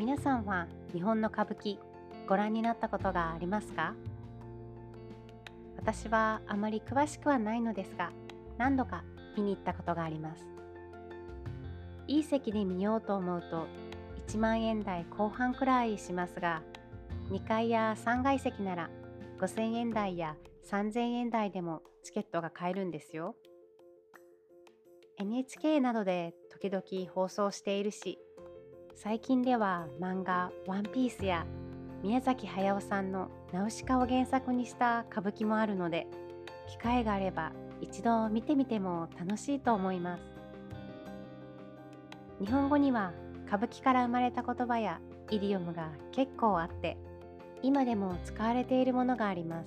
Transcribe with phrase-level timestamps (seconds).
[0.00, 1.76] 皆さんは日本の歌舞伎
[2.26, 3.94] ご覧になったことがありますか？
[5.76, 8.10] 私はあまり詳しくはないのですが
[8.56, 9.04] 何度か
[9.36, 10.42] 見に行ったことがあります。
[12.06, 13.66] いい席で見ようと思うと
[14.26, 16.62] 1万円台後半くらいしますが
[17.30, 18.88] 2階や3階席なら
[19.38, 20.34] 5000円台や
[20.70, 23.36] 3000円台でもチケットが買えるんですよ。
[25.18, 28.18] NHK などで時々放送しているし
[28.94, 31.46] 最近では漫画「ワンピースや
[32.02, 36.06] 宮崎駿さんの「ナウシカ」を原作にした歌舞伎もあるので
[36.68, 40.22] 機会があれば一度見てみても楽しいと思います。
[42.40, 43.12] 日本語には
[43.46, 46.96] 歌舞伎から生まれた言葉やイディオムが結構あって
[47.62, 49.66] 今でも使われているものがあります。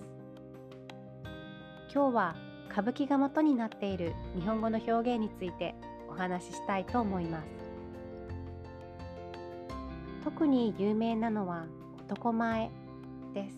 [1.94, 2.36] 今日は
[2.72, 5.76] 歌舞伎が元になっている日本語の表現について
[6.10, 7.63] お話ししたいと思います。
[10.24, 11.66] 特に有名なのは
[12.00, 12.70] 男前
[13.34, 13.56] です。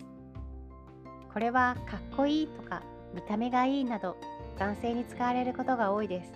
[1.32, 2.82] これはかっこいいとか
[3.14, 4.16] 見た目がいいなど
[4.58, 6.32] 男性に使われることが多いです。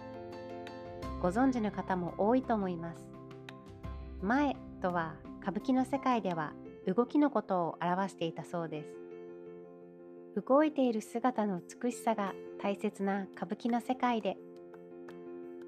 [1.21, 3.03] ご存知の方も多いと思います。
[4.23, 6.53] 前とは歌舞伎の世界では
[6.87, 8.89] 動きのことを表していたそうです。
[10.47, 14.37] 動いている姿の美しさが大切な歌舞伎の世界で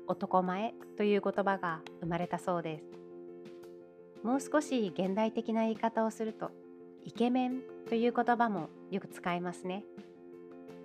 [0.06, 3.01] 男前という言葉が生まれたそうです。
[4.22, 6.50] もう少し現代的な言い方をすると
[7.04, 9.84] イケメンという言葉もよく使いますね。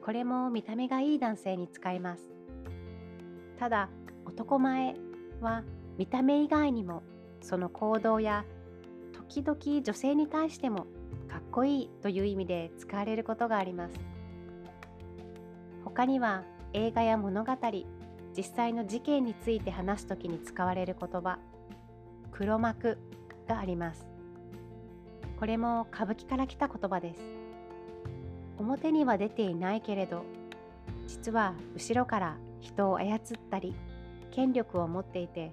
[0.04, 2.24] これも見た目がいい男性に使います。
[3.60, 3.90] ただ
[4.26, 4.96] 男前
[5.42, 5.64] は
[5.98, 7.04] 見た目以外にも
[7.42, 8.46] その行動や
[9.14, 10.88] 時々女性に対しても
[11.28, 13.96] かっこいいという意味で使われることがあります。
[15.84, 16.44] 他には
[16.74, 17.54] 映画や物語
[18.36, 21.40] 実際の事件について話す時に使われる言葉
[22.32, 22.98] 黒幕。
[23.48, 24.08] があります。
[25.40, 27.22] これも歌舞伎から来た言葉です。
[28.60, 30.24] 表には出ていないけれど
[31.08, 33.20] 実は後ろから人を操っ
[33.52, 33.76] たり
[34.32, 35.52] 権力を持っていて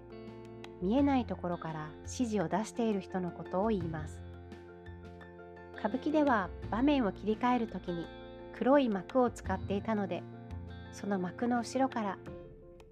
[0.81, 4.19] 見えないところから指示を出している人のことを言います。
[5.78, 8.06] 歌舞伎では場面を切り替える時に
[8.56, 10.22] 黒い幕を使っていたので
[10.93, 12.19] その幕の後ろから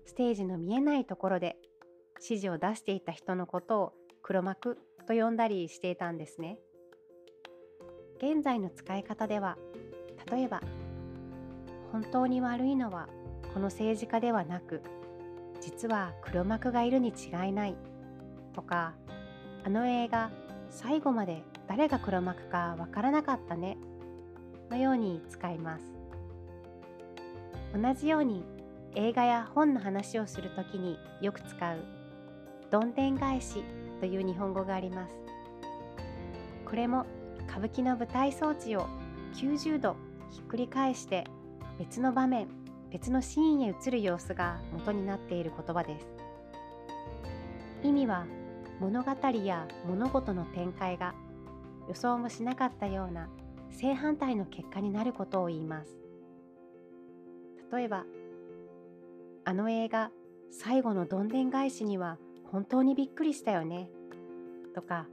[0.05, 1.57] ステージの見えないところで
[2.17, 3.93] 指示を出していた人のことを
[4.23, 6.59] 黒幕と呼んだりしていたんですね。
[8.23, 9.59] 現在の使い方では
[10.31, 10.63] 例えば
[11.91, 13.09] 本当に悪いのは
[13.53, 14.81] この政治家ではなく
[15.61, 17.77] 実は黒幕がいるに違いない
[18.55, 18.95] とか
[19.65, 20.31] あの映画
[20.71, 23.77] 最後まで誰が黒幕かわからなかったね
[24.71, 25.85] のように使います
[27.75, 28.45] 同じように
[28.95, 32.02] 映画や本の話をするときによく使う
[32.73, 33.63] どんでん返し
[34.01, 35.23] という日本語があります。
[36.73, 37.05] これも
[37.47, 38.89] 歌舞伎の舞台装置を
[39.35, 39.95] 90度
[40.31, 41.27] ひっくり返して
[41.79, 42.49] 別の場面
[42.91, 46.07] 別のシーンへ移る様子が元になっている言葉です
[47.83, 48.25] 意味は
[48.81, 49.11] 物語
[49.45, 51.15] や物事の展開が
[51.91, 53.29] 予想もしなかったような
[53.71, 55.91] 正反対の結果になることを言います
[57.71, 58.05] 例えば
[59.45, 60.11] あの映画
[60.51, 62.17] 最後のどんでん返しには
[62.53, 63.89] 本当にびっくりしたよね。
[64.75, 65.07] とか、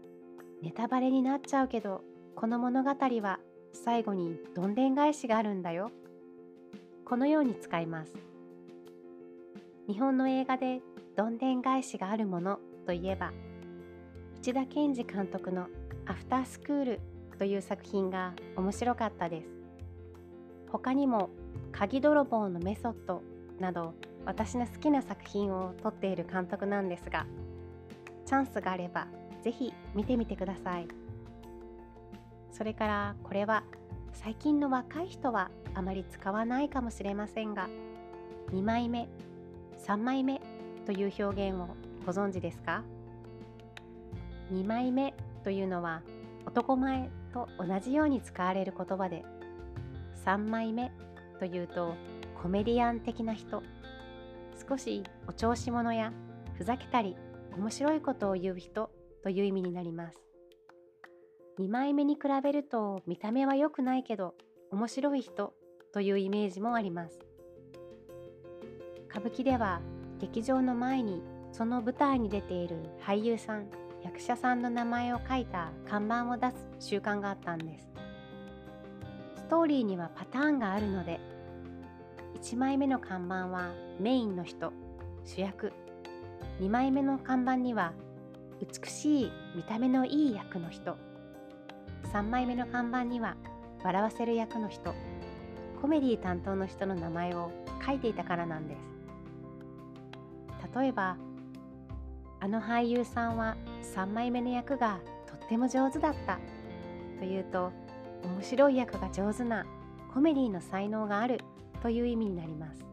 [0.62, 2.02] ネタバレになっちゃうけど、
[2.36, 3.40] この物語は
[3.72, 5.92] 最後にどんでん返しがあるんだよ。
[7.06, 8.14] このように使います。
[9.88, 10.82] 日本の映画で
[11.16, 13.32] どんでん返しがあるものといえば、
[14.40, 15.68] 内田健二監督の
[16.06, 17.00] アフタースクール
[17.38, 19.48] という作品が面白かったです。
[20.70, 21.30] 他にも、
[21.72, 23.22] 鍵泥棒のメソッド
[23.60, 23.94] など
[24.26, 27.26] 私の好きな作品を撮っている監督なんですが
[28.26, 29.08] チャンスがあれば
[29.44, 30.88] 是非見てみてください。
[32.52, 33.64] それからこれは
[34.12, 37.70] 最近の若い人はあまり使わないかもしれませんが
[38.52, 39.08] 2枚目
[39.86, 40.42] 3枚目
[40.86, 41.70] という表現を
[42.06, 42.84] ご存知ですか
[44.52, 45.14] ？2枚目
[45.44, 46.02] というのは
[46.46, 49.24] 男前と同じように使われる言葉で
[50.26, 50.92] 3枚目
[51.40, 51.94] というと
[52.42, 53.64] コメディアン的な人
[54.70, 56.14] 少しお調子者や
[56.54, 57.16] ふざけたり
[57.58, 58.92] 面白いことを言う人
[59.24, 60.20] という意味になります。
[61.58, 64.36] 2枚目に比べると見た目は良くないけど
[64.72, 65.54] 面白い人
[65.92, 67.20] というイメージもあります。
[69.10, 69.82] 歌舞伎では
[70.20, 73.72] 劇場の前にその舞台に出ている俳優さん
[74.04, 77.90] 役者さんの名前を書いた看板を出す習慣があったんです。
[79.36, 81.20] ストーリーにはパターンがあるので
[82.42, 84.72] 1枚目の看板はメインの人
[85.26, 85.74] 主役。
[86.62, 87.94] 2枚目の看板には
[88.62, 90.96] 美しい見た目のいい役の人。
[92.14, 93.36] 3枚目の看板には
[93.84, 94.96] 笑わせる役の人。
[95.82, 97.52] コメディ担当の人の名前を
[97.86, 98.80] 書いていたからなんです。
[100.74, 101.18] 例えば
[102.40, 103.58] あの俳優さんは
[103.96, 106.40] 3枚目の役がとっても上手だった。
[107.20, 107.74] というと
[108.24, 109.66] 面白い役が上手な
[110.14, 111.42] コメディの才能がある。
[111.82, 112.86] という意味になります。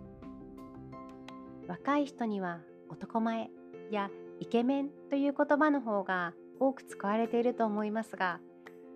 [1.68, 3.50] 若い人には男前
[3.90, 4.10] や
[4.40, 8.40] イケメンという言葉の方が多く使われていると思いますが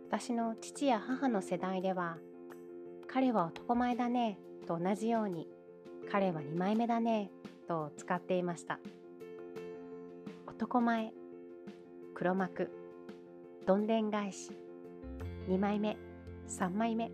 [0.09, 2.17] 私の父や母の世代では
[3.09, 5.49] 彼は男前だねと同じように
[6.11, 7.31] 彼は2枚目だね
[7.67, 8.79] と使っていました。
[10.47, 11.13] 男前
[12.15, 12.71] 黒幕
[13.67, 14.51] どんでん返し
[15.49, 15.97] 2枚目
[16.49, 17.11] 3枚目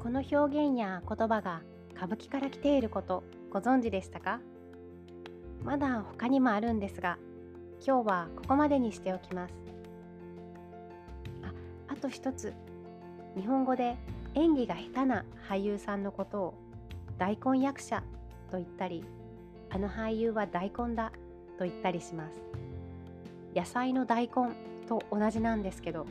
[0.00, 0.36] この表
[0.68, 1.62] 現や言葉が
[1.96, 4.40] 歌舞伎から来ていることご存知でしたか？
[5.62, 7.18] まだ他にもあるんですが
[7.86, 9.54] 今日はここまでにしておきます。
[11.42, 11.52] あ
[11.92, 12.52] あと一つ。
[13.36, 13.96] 日本語で
[14.34, 16.54] 演技が下手な俳優さんのことを
[17.18, 18.02] 大根役者
[18.50, 19.04] と言ったり
[19.70, 21.12] あの俳優は大根だ
[21.58, 22.34] と言ったりします。
[23.54, 24.32] 野菜の大根
[24.88, 26.06] と同じなんですけど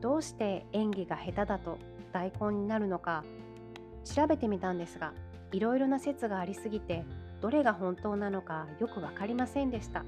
[0.00, 1.78] どうして演技が下手だと
[2.12, 3.24] 大根になるのか
[4.04, 5.12] 調べてみたんですが
[5.52, 7.04] いろいろな説がありすぎて
[7.40, 10.04] どれが本当なのかよく分かりませんでした。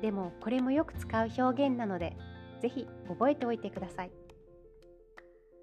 [0.00, 2.16] でもこれもよく使う表現なので
[2.60, 4.10] 是非覚えておいてください。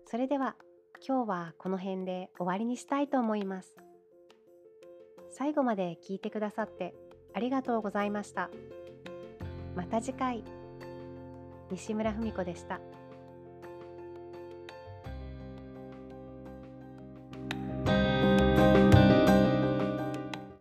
[0.06, 0.56] それでは
[1.06, 3.76] 今日はこの辺で終わりにしたいと思います。
[5.30, 6.94] 最後まで聞いてくださって
[7.34, 8.50] ありがとうございました。
[9.76, 10.44] また次回。
[11.72, 12.82] 西村文子でした。